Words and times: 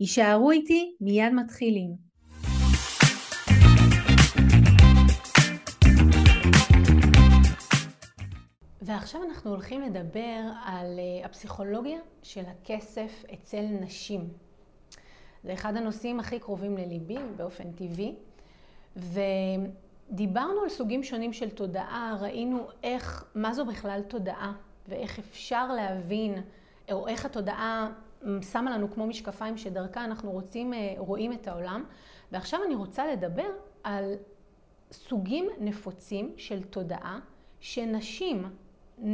יישארו 0.00 0.50
איתי, 0.50 0.96
מיד 1.00 1.32
מתחילים. 1.32 1.94
ועכשיו 8.82 9.22
אנחנו 9.22 9.50
הולכים 9.50 9.80
לדבר 9.80 10.40
על 10.64 10.98
אה, 10.98 11.24
הפסיכולוגיה 11.26 11.98
של 12.22 12.44
הכסף 12.46 13.24
אצל 13.34 13.62
נשים. 13.80 14.28
זה 15.44 15.52
אחד 15.52 15.76
הנושאים 15.76 16.20
הכי 16.20 16.38
קרובים 16.38 16.76
לליבי 16.76 17.18
באופן 17.36 17.72
טבעי, 17.72 18.14
ודיברנו 18.96 20.60
על 20.62 20.68
סוגים 20.68 21.02
שונים 21.02 21.32
של 21.32 21.50
תודעה, 21.50 22.16
ראינו 22.20 22.66
איך, 22.82 23.24
מה 23.34 23.54
זו 23.54 23.64
בכלל 23.64 24.02
תודעה, 24.08 24.52
ואיך 24.88 25.18
אפשר 25.18 25.72
להבין, 25.72 26.42
או 26.92 27.08
איך 27.08 27.24
התודעה 27.24 27.90
שמה 28.52 28.70
לנו 28.70 28.90
כמו 28.90 29.06
משקפיים 29.06 29.56
שדרכה 29.56 30.04
אנחנו 30.04 30.30
רוצים, 30.30 30.74
אה, 30.74 30.94
רואים 30.98 31.32
את 31.32 31.48
העולם. 31.48 31.84
ועכשיו 32.32 32.60
אני 32.66 32.74
רוצה 32.74 33.06
לדבר 33.06 33.48
על 33.84 34.14
סוגים 34.92 35.48
נפוצים 35.60 36.34
של 36.36 36.62
תודעה 36.62 37.18
שנשים, 37.60 38.44
אה, 38.44 39.04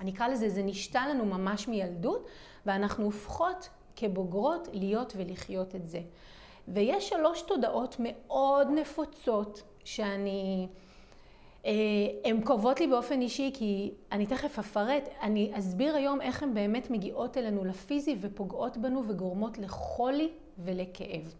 אני 0.00 0.10
אקרא 0.10 0.28
לזה, 0.28 0.48
זה 0.48 0.62
נשתה 0.62 1.06
לנו 1.06 1.24
ממש 1.24 1.68
מילדות, 1.68 2.28
ואנחנו 2.66 3.04
הופכות 3.04 3.68
כבוגרות 3.96 4.68
להיות 4.72 5.12
ולחיות 5.16 5.74
את 5.74 5.86
זה. 5.86 6.00
ויש 6.68 7.08
שלוש 7.08 7.42
תודעות 7.42 7.96
מאוד 7.98 8.68
נפוצות 8.70 9.62
שאני... 9.84 10.68
אה, 11.66 11.72
הן 12.24 12.40
קרובות 12.40 12.80
לי 12.80 12.86
באופן 12.86 13.20
אישי 13.20 13.50
כי 13.54 13.92
אני 14.12 14.26
תכף 14.26 14.58
אפרט, 14.58 15.08
אני 15.22 15.52
אסביר 15.54 15.96
היום 15.96 16.20
איך 16.20 16.42
הן 16.42 16.54
באמת 16.54 16.90
מגיעות 16.90 17.36
אלינו 17.38 17.64
לפיזי 17.64 18.16
ופוגעות 18.20 18.76
בנו 18.76 19.08
וגורמות 19.08 19.58
לחולי 19.58 20.30
ולכאב. 20.58 21.34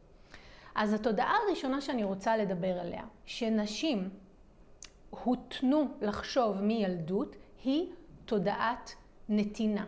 אז 0.75 0.93
התודעה 0.93 1.35
הראשונה 1.47 1.81
שאני 1.81 2.05
רוצה 2.05 2.37
לדבר 2.37 2.81
עליה, 2.81 3.03
שנשים 3.25 4.09
הותנו 5.11 5.89
לחשוב 6.01 6.61
מילדות, 6.61 7.37
היא 7.65 7.87
תודעת 8.25 8.95
נתינה. 9.29 9.85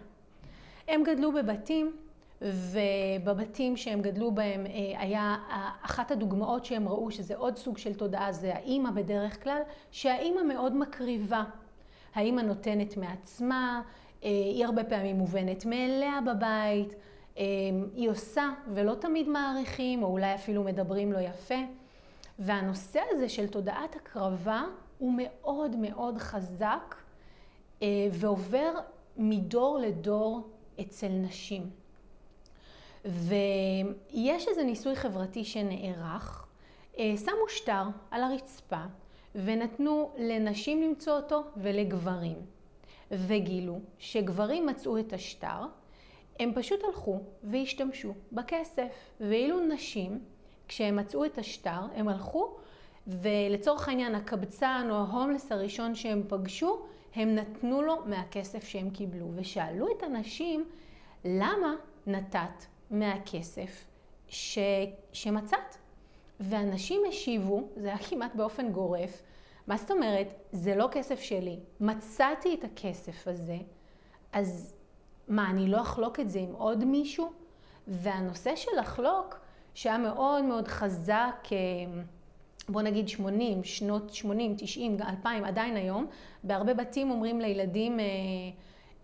הם 0.88 1.02
גדלו 1.02 1.32
בבתים 1.32 1.96
ובבתים 2.42 3.76
שהם 3.76 4.02
גדלו 4.02 4.30
בהם 4.30 4.66
אה, 4.66 5.00
היה 5.00 5.36
אחת 5.82 6.10
הדוגמאות 6.10 6.64
שהם 6.64 6.88
ראו 6.88 7.10
שזה 7.10 7.36
עוד 7.36 7.56
סוג 7.56 7.78
של 7.78 7.94
תודעה 7.94 8.32
זה 8.32 8.54
האימא 8.54 8.90
בדרך 8.90 9.42
כלל 9.42 9.62
שהאימא 9.90 10.42
מאוד 10.42 10.76
מקריבה 10.76 11.44
האימא 12.14 12.40
נותנת 12.40 12.96
מעצמה 12.96 13.82
אה, 14.24 14.28
היא 14.28 14.64
הרבה 14.64 14.84
פעמים 14.84 15.16
מובנת 15.16 15.64
מאליה 15.64 16.18
בבית 16.26 16.94
אה, 17.38 17.44
היא 17.94 18.10
עושה 18.10 18.50
ולא 18.74 18.94
תמיד 18.94 19.28
מעריכים 19.28 20.02
או 20.02 20.08
אולי 20.08 20.34
אפילו 20.34 20.62
מדברים 20.64 21.12
לא 21.12 21.18
יפה 21.18 21.58
והנושא 22.38 23.00
הזה 23.10 23.28
של 23.28 23.48
תודעת 23.48 23.96
הקרבה 23.96 24.64
הוא 24.98 25.12
מאוד 25.16 25.76
מאוד 25.76 26.18
חזק 26.18 26.94
ועובר 28.10 28.72
מדור 29.16 29.78
לדור 29.78 30.48
אצל 30.80 31.08
נשים. 31.08 31.85
ויש 33.06 34.48
איזה 34.48 34.64
ניסוי 34.64 34.96
חברתי 34.96 35.44
שנערך, 35.44 36.46
אה, 36.98 37.14
שמו 37.16 37.48
שטר 37.48 37.82
על 38.10 38.22
הרצפה 38.22 38.82
ונתנו 39.34 40.10
לנשים 40.18 40.82
למצוא 40.82 41.16
אותו 41.16 41.44
ולגברים. 41.56 42.36
וגילו 43.10 43.80
שגברים 43.98 44.66
מצאו 44.66 44.98
את 44.98 45.12
השטר, 45.12 45.66
הם 46.40 46.52
פשוט 46.54 46.84
הלכו 46.84 47.20
והשתמשו 47.42 48.14
בכסף. 48.32 49.12
ואילו 49.20 49.60
נשים, 49.60 50.20
כשהם 50.68 50.96
מצאו 50.96 51.24
את 51.24 51.38
השטר, 51.38 51.80
הם 51.94 52.08
הלכו 52.08 52.56
ולצורך 53.06 53.88
העניין 53.88 54.14
הקבצן 54.14 54.86
או 54.90 54.94
ההומלס 54.94 55.52
הראשון 55.52 55.94
שהם 55.94 56.22
פגשו, 56.28 56.86
הם 57.14 57.34
נתנו 57.34 57.82
לו 57.82 57.96
מהכסף 58.06 58.64
שהם 58.64 58.90
קיבלו. 58.90 59.30
ושאלו 59.34 59.86
את 59.96 60.02
הנשים, 60.02 60.64
למה 61.24 61.74
נתת 62.06 62.66
מהכסף 62.90 63.84
ש... 64.28 64.58
שמצאת. 65.12 65.76
ואנשים 66.40 67.02
השיבו, 67.08 67.68
זה 67.76 67.88
היה 67.88 67.98
כמעט 67.98 68.34
באופן 68.34 68.72
גורף, 68.72 69.22
מה 69.66 69.76
זאת 69.76 69.90
אומרת? 69.90 70.34
זה 70.52 70.74
לא 70.76 70.88
כסף 70.92 71.20
שלי. 71.20 71.58
מצאתי 71.80 72.54
את 72.54 72.64
הכסף 72.64 73.28
הזה, 73.28 73.56
אז 74.32 74.74
מה, 75.28 75.50
אני 75.50 75.68
לא 75.68 75.80
אחלוק 75.80 76.20
את 76.20 76.30
זה 76.30 76.38
עם 76.38 76.52
עוד 76.52 76.84
מישהו? 76.84 77.32
והנושא 77.88 78.56
של 78.56 78.70
לחלוק, 78.78 79.38
שהיה 79.74 79.98
מאוד 79.98 80.44
מאוד 80.44 80.68
חזק, 80.68 81.48
אה, 81.52 81.58
בוא 82.68 82.82
נגיד 82.82 83.08
80, 83.08 83.64
שנות 83.64 84.14
80, 84.14 84.54
90, 84.58 84.96
2000, 85.08 85.44
עדיין 85.44 85.76
היום, 85.76 86.06
בהרבה 86.44 86.74
בתים 86.74 87.10
אומרים 87.10 87.40
לילדים, 87.40 88.00
אה, 88.00 88.04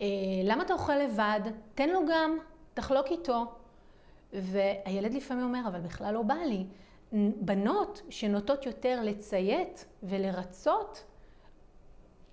אה, 0.01 0.07
למה 0.43 0.63
אתה 0.63 0.73
אוכל 0.73 0.95
לבד? 0.95 1.41
תן 1.75 1.89
לו 1.89 1.99
גם, 2.09 2.37
תחלוק 2.73 3.07
איתו. 3.07 3.45
והילד 4.33 5.13
לפעמים 5.13 5.43
אומר, 5.43 5.61
אבל 5.67 5.79
בכלל 5.79 6.13
לא 6.13 6.21
בא 6.21 6.33
לי. 6.33 6.65
בנות 7.41 8.01
שנוטות 8.09 8.65
יותר 8.65 8.99
לציית 9.03 9.85
ולרצות, 10.03 11.03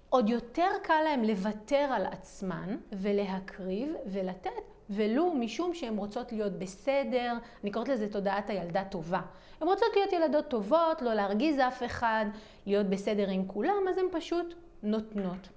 עוד 0.08 0.28
יותר 0.28 0.68
קל 0.82 1.00
להם 1.04 1.24
לוותר 1.24 1.76
על 1.76 2.06
עצמן 2.06 2.76
ולהקריב 2.92 3.94
ולתת, 4.06 4.50
ולו 4.90 5.34
משום 5.34 5.74
שהן 5.74 5.96
רוצות 5.96 6.32
להיות 6.32 6.52
בסדר, 6.52 7.34
אני 7.62 7.70
קוראת 7.70 7.88
לזה 7.88 8.12
תודעת 8.12 8.50
הילדה 8.50 8.84
טובה. 8.84 9.20
הן 9.60 9.68
רוצות 9.68 9.88
להיות 9.96 10.12
ילדות 10.12 10.48
טובות, 10.48 11.02
לא 11.02 11.14
להרגיז 11.14 11.58
אף 11.58 11.82
אחד, 11.82 12.24
להיות 12.66 12.86
בסדר 12.86 13.28
עם 13.28 13.46
כולם, 13.46 13.88
אז 13.90 13.98
הן 13.98 14.04
פשוט 14.12 14.54
נותנות. 14.82 15.48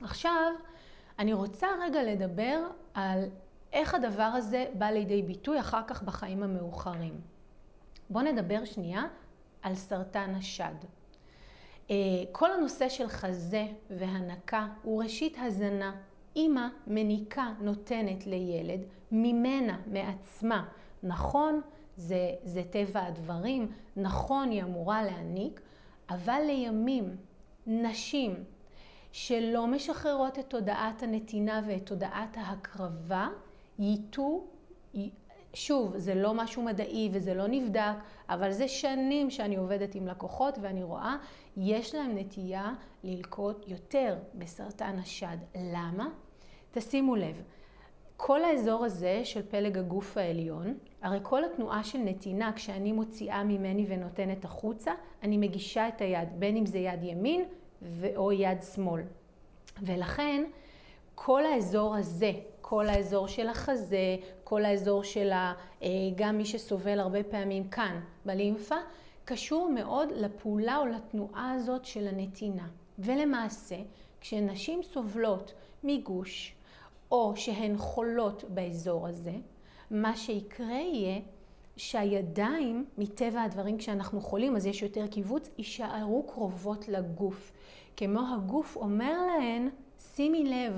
עכשיו, 0.00 0.52
אני 1.18 1.32
רוצה 1.32 1.66
רגע 1.82 2.02
לדבר 2.02 2.60
על 2.94 3.24
איך 3.74 3.94
הדבר 3.94 4.22
הזה 4.22 4.66
בא 4.74 4.86
לידי 4.86 5.22
ביטוי 5.22 5.60
אחר 5.60 5.80
כך 5.86 6.02
בחיים 6.02 6.42
המאוחרים. 6.42 7.20
בואו 8.10 8.24
נדבר 8.24 8.64
שנייה 8.64 9.02
על 9.62 9.74
סרטן 9.74 10.34
השד. 10.34 10.74
אה, 11.90 11.96
כל 12.32 12.52
הנושא 12.52 12.88
של 12.88 13.08
חזה 13.08 13.66
והנקה 13.90 14.66
הוא 14.82 15.02
ראשית 15.02 15.36
הזנה. 15.40 15.96
אימא 16.36 16.68
מניקה 16.86 17.52
נותנת 17.60 18.26
לילד 18.26 18.80
ממנה, 19.12 19.78
מעצמה. 19.86 20.64
נכון, 21.02 21.60
זה, 21.96 22.30
זה 22.44 22.62
טבע 22.70 23.06
הדברים, 23.06 23.72
נכון 23.96 24.50
היא 24.50 24.62
אמורה 24.62 25.02
להניק, 25.02 25.60
אבל 26.10 26.40
לימים 26.46 27.16
נשים 27.66 28.44
שלא 29.12 29.66
משחררות 29.66 30.38
את 30.38 30.50
תודעת 30.50 31.02
הנתינה 31.02 31.60
ואת 31.66 31.86
תודעת 31.86 32.36
ההקרבה, 32.36 33.28
ייטו, 33.78 34.44
שוב, 35.54 35.98
זה 35.98 36.14
לא 36.14 36.34
משהו 36.34 36.62
מדעי 36.62 37.08
וזה 37.12 37.34
לא 37.34 37.46
נבדק, 37.46 37.94
אבל 38.28 38.50
זה 38.52 38.68
שנים 38.68 39.30
שאני 39.30 39.56
עובדת 39.56 39.94
עם 39.94 40.06
לקוחות 40.06 40.58
ואני 40.60 40.82
רואה, 40.82 41.16
יש 41.56 41.94
להם 41.94 42.18
נטייה 42.18 42.74
ללקות 43.04 43.68
יותר 43.68 44.16
בסרטן 44.34 44.98
השד. 44.98 45.36
למה? 45.54 46.08
תשימו 46.72 47.16
לב, 47.16 47.42
כל 48.16 48.44
האזור 48.44 48.84
הזה 48.84 49.20
של 49.24 49.42
פלג 49.42 49.78
הגוף 49.78 50.16
העליון, 50.16 50.78
הרי 51.02 51.18
כל 51.22 51.44
התנועה 51.44 51.84
של 51.84 51.98
נתינה, 51.98 52.52
כשאני 52.52 52.92
מוציאה 52.92 53.44
ממני 53.44 53.86
ונותנת 53.88 54.44
החוצה, 54.44 54.92
אני 55.22 55.36
מגישה 55.36 55.88
את 55.88 56.00
היד, 56.00 56.28
בין 56.38 56.56
אם 56.56 56.66
זה 56.66 56.78
יד 56.78 57.02
ימין 57.02 57.44
או 58.16 58.32
יד 58.32 58.62
שמאל. 58.74 59.02
ולכן, 59.82 60.44
כל 61.14 61.46
האזור 61.46 61.96
הזה, 61.96 62.32
כל 62.66 62.88
האזור 62.88 63.28
של 63.28 63.48
החזה, 63.48 64.16
כל 64.44 64.64
האזור 64.64 65.04
של 65.04 65.32
ה, 65.32 65.52
אה, 65.82 65.88
גם 66.16 66.38
מי 66.38 66.44
שסובל 66.44 67.00
הרבה 67.00 67.22
פעמים 67.22 67.68
כאן 67.68 68.00
בלימפה, 68.24 68.74
קשור 69.24 69.70
מאוד 69.70 70.08
לפעולה 70.14 70.78
או 70.78 70.86
לתנועה 70.86 71.52
הזאת 71.52 71.84
של 71.84 72.08
הנתינה. 72.08 72.68
ולמעשה, 72.98 73.76
כשנשים 74.20 74.82
סובלות 74.82 75.52
מגוש, 75.84 76.54
או 77.10 77.32
שהן 77.36 77.78
חולות 77.78 78.44
באזור 78.48 79.08
הזה, 79.08 79.34
מה 79.90 80.16
שיקרה 80.16 80.66
יהיה, 80.66 81.20
שהידיים, 81.76 82.84
מטבע 82.98 83.42
הדברים 83.42 83.78
כשאנחנו 83.78 84.20
חולים, 84.20 84.56
אז 84.56 84.66
יש 84.66 84.82
יותר 84.82 85.06
קיבוץ, 85.06 85.50
יישארו 85.58 86.22
קרובות 86.22 86.88
לגוף. 86.88 87.52
כמו 87.96 88.20
הגוף 88.34 88.76
אומר 88.76 89.26
להן, 89.26 89.68
שימי 89.98 90.44
לב, 90.44 90.74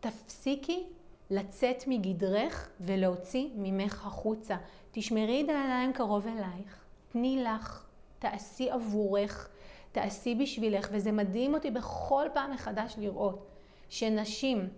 תפסיקי 0.00 0.86
לצאת 1.30 1.84
מגדרך 1.86 2.68
ולהוציא 2.80 3.48
ממך 3.54 4.06
החוצה. 4.06 4.56
תשמרי 4.90 5.42
את 5.44 5.48
הידיים 5.48 5.92
קרוב 5.92 6.26
אלייך, 6.26 6.84
תני 7.12 7.44
לך, 7.44 7.86
תעשי 8.18 8.70
עבורך, 8.70 9.48
תעשי 9.92 10.34
בשבילך, 10.34 10.88
וזה 10.92 11.12
מדהים 11.12 11.54
אותי 11.54 11.70
בכל 11.70 12.26
פעם 12.34 12.52
מחדש 12.52 12.94
לראות 12.98 13.46
שנשים 13.88 14.68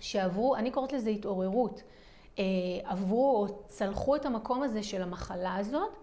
שעברו, 0.00 0.56
אני 0.56 0.70
קוראת 0.70 0.92
לזה 0.92 1.10
התעוררות, 1.10 1.82
אה, 2.38 2.44
עברו 2.84 3.36
או 3.36 3.62
צלחו 3.68 4.16
את 4.16 4.26
המקום 4.26 4.62
הזה 4.62 4.82
של 4.82 5.02
המחלה 5.02 5.56
הזאת, 5.56 5.96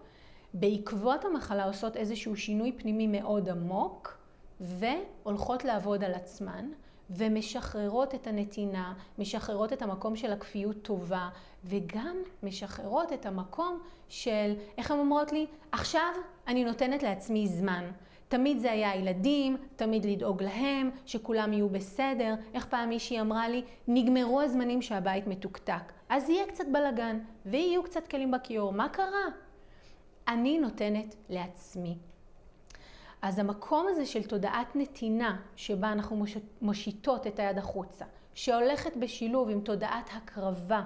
בעקבות 0.54 1.24
המחלה 1.24 1.64
עושות 1.64 1.96
איזשהו 1.96 2.36
שינוי 2.36 2.72
פנימי 2.72 3.06
מאוד 3.06 3.48
עמוק, 3.48 4.18
והולכות 4.60 5.64
לעבוד 5.64 6.04
על 6.04 6.14
עצמן. 6.14 6.70
ומשחררות 7.10 8.14
את 8.14 8.26
הנתינה, 8.26 8.94
משחררות 9.18 9.72
את 9.72 9.82
המקום 9.82 10.16
של 10.16 10.32
הכפיות 10.32 10.82
טובה, 10.82 11.28
וגם 11.64 12.16
משחררות 12.42 13.12
את 13.12 13.26
המקום 13.26 13.80
של, 14.08 14.54
איך 14.78 14.90
הן 14.90 14.98
אומרות 14.98 15.32
לי? 15.32 15.46
עכשיו 15.72 16.12
אני 16.46 16.64
נותנת 16.64 17.02
לעצמי 17.02 17.46
זמן. 17.46 17.90
תמיד 18.28 18.58
זה 18.58 18.72
היה 18.72 18.90
הילדים, 18.90 19.56
תמיד 19.76 20.04
לדאוג 20.04 20.42
להם, 20.42 20.90
שכולם 21.06 21.52
יהיו 21.52 21.68
בסדר. 21.68 22.34
איך 22.54 22.66
פעם 22.66 22.88
מישהי 22.88 23.20
אמרה 23.20 23.48
לי, 23.48 23.62
נגמרו 23.88 24.40
הזמנים 24.40 24.82
שהבית 24.82 25.26
מתוקתק. 25.26 25.92
אז 26.08 26.28
יהיה 26.28 26.46
קצת 26.46 26.64
בלגן, 26.72 27.18
ויהיו 27.46 27.82
קצת 27.82 28.08
כלים 28.08 28.30
בכיור. 28.30 28.72
מה 28.72 28.88
קרה? 28.88 29.24
אני 30.28 30.58
נותנת 30.58 31.16
לעצמי. 31.28 31.96
אז 33.22 33.38
המקום 33.38 33.86
הזה 33.88 34.06
של 34.06 34.22
תודעת 34.22 34.76
נתינה, 34.76 35.40
שבה 35.56 35.92
אנחנו 35.92 36.24
מושיטות 36.62 37.26
את 37.26 37.38
היד 37.38 37.58
החוצה, 37.58 38.04
שהולכת 38.34 38.96
בשילוב 38.96 39.48
עם 39.48 39.60
תודעת 39.60 40.10
הקרבה, 40.12 40.82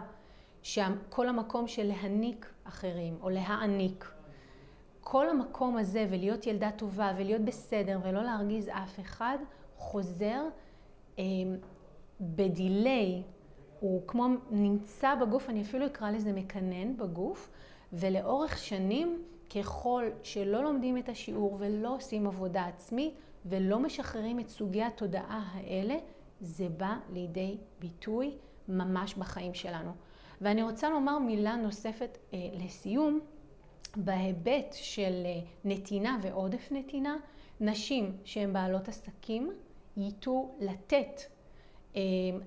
שכל 0.62 1.28
המקום 1.28 1.66
של 1.68 1.86
להניק 1.86 2.52
אחרים 2.64 3.18
או 3.20 3.30
להעניק, 3.30 4.12
כל 5.00 5.28
המקום 5.28 5.76
הזה 5.76 6.06
ולהיות 6.10 6.46
ילדה 6.46 6.70
טובה 6.70 7.12
ולהיות 7.16 7.42
בסדר 7.42 7.98
ולא 8.02 8.22
להרגיז 8.22 8.68
אף 8.68 9.00
אחד, 9.00 9.38
חוזר 9.76 10.42
אה, 11.18 11.24
בדיליי, 12.20 13.22
הוא 13.80 14.02
כמו 14.06 14.26
נמצא 14.50 15.14
בגוף, 15.14 15.50
אני 15.50 15.62
אפילו 15.62 15.86
אקרא 15.86 16.10
לזה 16.10 16.32
מקנן 16.32 16.96
בגוף, 16.96 17.50
ולאורך 17.92 18.58
שנים 18.58 19.22
ככל 19.50 20.04
שלא 20.22 20.62
לומדים 20.62 20.98
את 20.98 21.08
השיעור 21.08 21.56
ולא 21.60 21.94
עושים 21.94 22.26
עבודה 22.26 22.66
עצמית 22.66 23.14
ולא 23.46 23.78
משחררים 23.78 24.40
את 24.40 24.48
סוגי 24.48 24.82
התודעה 24.82 25.50
האלה, 25.52 25.96
זה 26.40 26.68
בא 26.68 26.96
לידי 27.12 27.56
ביטוי 27.80 28.34
ממש 28.68 29.14
בחיים 29.14 29.54
שלנו. 29.54 29.92
ואני 30.40 30.62
רוצה 30.62 30.90
לומר 30.90 31.18
מילה 31.18 31.56
נוספת 31.56 32.18
אה, 32.34 32.38
לסיום, 32.52 33.20
בהיבט 33.96 34.72
של 34.72 35.22
אה, 35.24 35.40
נתינה 35.64 36.18
ועודף 36.22 36.68
נתינה, 36.70 37.16
נשים 37.60 38.16
שהן 38.24 38.52
בעלות 38.52 38.88
עסקים 38.88 39.52
ייטו 39.96 40.54
לתת 40.60 41.20
אה, 41.96 42.00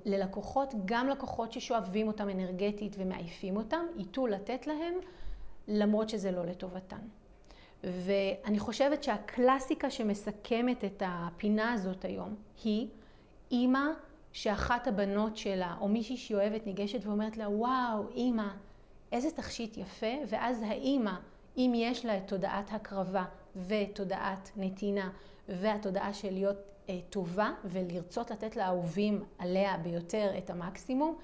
ללקוחות, 0.05 0.73
גם 0.85 1.07
לקוחות 1.07 1.51
ששואבים 1.51 2.07
אותם 2.07 2.29
אנרגטית 2.29 2.95
ומעיפים 2.99 3.57
אותם, 3.57 3.85
ייטו 3.97 4.27
לתת 4.27 4.67
להם 4.67 4.93
למרות 5.67 6.09
שזה 6.09 6.31
לא 6.31 6.45
לטובתן. 6.45 6.99
ואני 7.83 8.59
חושבת 8.59 9.03
שהקלאסיקה 9.03 9.89
שמסכמת 9.89 10.83
את 10.85 11.03
הפינה 11.05 11.73
הזאת 11.73 12.05
היום 12.05 12.35
היא 12.63 12.87
אימא 13.51 13.87
שאחת 14.31 14.87
הבנות 14.87 15.37
שלה 15.37 15.75
או 15.81 15.87
מישהי 15.87 16.17
שהיא 16.17 16.37
אוהבת 16.37 16.65
ניגשת 16.65 17.05
ואומרת 17.05 17.37
לה 17.37 17.49
וואו 17.49 18.09
אימא 18.15 18.47
איזה 19.11 19.31
תכשיט 19.31 19.77
יפה 19.77 20.13
ואז 20.27 20.61
האימא 20.61 21.13
אם 21.57 21.73
יש 21.75 22.05
לה 22.05 22.17
את 22.17 22.27
תודעת 22.27 22.73
הקרבה 22.73 23.25
ותודעת 23.67 24.51
נתינה 24.55 25.09
והתודעה 25.49 26.13
של 26.13 26.33
להיות 26.33 26.57
אה, 26.89 26.99
טובה 27.09 27.51
ולרצות 27.65 28.31
לתת 28.31 28.55
לאהובים 28.55 29.23
עליה 29.37 29.77
ביותר 29.77 30.31
את 30.37 30.49
המקסימום 30.49 31.17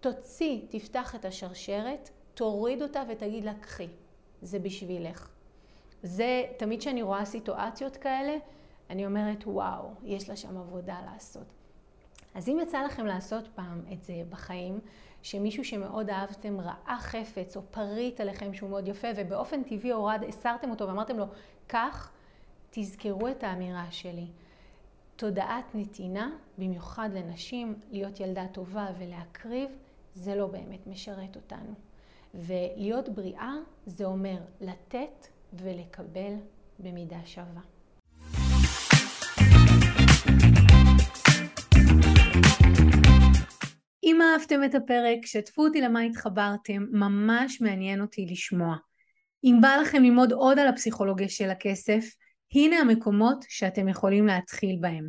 תוציא, 0.00 0.60
תפתח 0.68 1.14
את 1.14 1.24
השרשרת 1.24 2.10
תוריד 2.38 2.82
אותה 2.82 3.02
ותגיד 3.08 3.44
לה, 3.44 3.54
קחי, 3.54 3.88
זה 4.42 4.58
בשבילך. 4.58 5.28
זה, 6.02 6.44
תמיד 6.56 6.80
כשאני 6.80 7.02
רואה 7.02 7.24
סיטואציות 7.24 7.96
כאלה, 7.96 8.36
אני 8.90 9.06
אומרת, 9.06 9.46
וואו, 9.46 9.90
יש 10.04 10.28
לה 10.28 10.36
שם 10.36 10.56
עבודה 10.56 10.96
לעשות. 11.12 11.46
אז 12.34 12.48
אם 12.48 12.58
יצא 12.62 12.82
לכם 12.82 13.06
לעשות 13.06 13.48
פעם 13.54 13.82
את 13.92 14.02
זה 14.02 14.22
בחיים, 14.30 14.80
שמישהו 15.22 15.64
שמאוד 15.64 16.10
אהבתם 16.10 16.60
ראה 16.60 16.96
חפץ 17.00 17.56
או 17.56 17.62
פריט 17.70 18.20
עליכם 18.20 18.54
שהוא 18.54 18.70
מאוד 18.70 18.88
יפה, 18.88 19.08
ובאופן 19.16 19.62
טבעי 19.62 19.90
הורד, 19.90 20.22
הסרתם 20.28 20.70
אותו 20.70 20.88
ואמרתם 20.88 21.18
לו, 21.18 21.24
כך, 21.68 22.12
תזכרו 22.70 23.28
את 23.28 23.44
האמירה 23.44 23.86
שלי. 23.90 24.26
תודעת 25.16 25.74
נתינה, 25.74 26.30
במיוחד 26.58 27.10
לנשים, 27.12 27.74
להיות 27.90 28.20
ילדה 28.20 28.46
טובה 28.52 28.86
ולהקריב, 28.98 29.70
זה 30.14 30.34
לא 30.34 30.46
באמת 30.46 30.86
משרת 30.86 31.36
אותנו. 31.36 31.87
ולהיות 32.34 33.08
בריאה 33.08 33.54
זה 33.86 34.04
אומר 34.04 34.38
לתת 34.60 35.26
ולקבל 35.52 36.34
במידה 36.78 37.20
שווה. 37.24 37.60
אם 44.04 44.18
אהבתם 44.22 44.64
את 44.64 44.74
הפרק, 44.74 45.26
שתפו 45.26 45.64
אותי 45.64 45.80
למה 45.80 46.00
התחברתם, 46.00 46.86
ממש 46.90 47.60
מעניין 47.60 48.00
אותי 48.00 48.26
לשמוע. 48.30 48.76
אם 49.44 49.58
בא 49.60 49.76
לכם 49.82 50.02
ללמוד 50.02 50.32
עוד 50.32 50.58
על 50.58 50.68
הפסיכולוגיה 50.68 51.28
של 51.28 51.50
הכסף, 51.50 52.04
הנה 52.54 52.76
המקומות 52.76 53.44
שאתם 53.48 53.88
יכולים 53.88 54.26
להתחיל 54.26 54.76
בהם. 54.80 55.08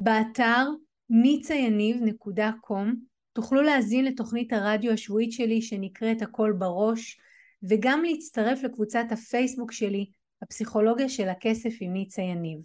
באתר 0.00 0.66
ניצayaniv.com 1.12 3.09
תוכלו 3.32 3.62
להזין 3.62 4.04
לתוכנית 4.04 4.52
הרדיו 4.52 4.92
השבועית 4.92 5.32
שלי 5.32 5.62
שנקראת 5.62 6.22
הכל 6.22 6.52
בראש 6.58 7.20
וגם 7.62 8.02
להצטרף 8.04 8.62
לקבוצת 8.62 9.04
הפייסבוק 9.10 9.72
שלי 9.72 10.06
הפסיכולוגיה 10.42 11.08
של 11.08 11.28
הכסף 11.28 11.70
עם 11.80 11.92
ניצה 11.92 12.22
יניב. 12.22 12.58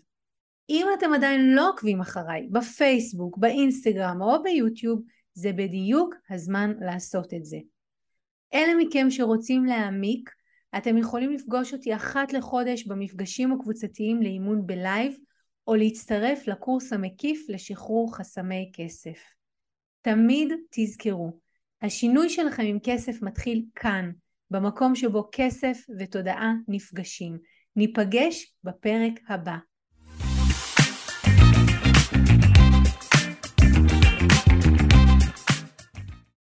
אם 0.69 0.87
אתם 0.97 1.13
עדיין 1.13 1.55
לא 1.55 1.69
עוקבים 1.69 2.01
אחריי 2.01 2.47
בפייסבוק, 2.51 3.37
באינסטגרם 3.37 4.21
או 4.21 4.43
ביוטיוב 4.43 5.01
זה 5.33 5.53
בדיוק 5.53 6.15
הזמן 6.29 6.73
לעשות 6.81 7.33
את 7.33 7.45
זה. 7.45 7.57
אלה 8.53 8.73
מכם 8.77 9.07
שרוצים 9.09 9.65
להעמיק 9.65 10.29
אתם 10.77 10.97
יכולים 10.97 11.31
לפגוש 11.31 11.73
אותי 11.73 11.95
אחת 11.95 12.33
לחודש 12.33 12.87
במפגשים 12.87 13.51
הקבוצתיים 13.51 14.21
לאימון 14.21 14.67
בלייב 14.67 15.17
או 15.67 15.75
להצטרף 15.75 16.47
לקורס 16.47 16.93
המקיף 16.93 17.45
לשחרור 17.49 18.15
חסמי 18.15 18.71
כסף. 18.73 19.34
תמיד 20.05 20.53
תזכרו, 20.71 21.39
השינוי 21.81 22.29
שלכם 22.29 22.63
עם 22.63 22.77
כסף 22.83 23.21
מתחיל 23.21 23.65
כאן, 23.75 24.11
במקום 24.51 24.95
שבו 24.95 25.29
כסף 25.31 25.77
ותודעה 25.99 26.53
נפגשים. 26.67 27.37
ניפגש 27.75 28.55
בפרק 28.63 29.13
הבא. 29.27 29.55